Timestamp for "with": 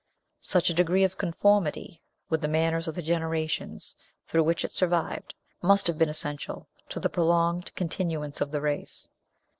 2.27-2.41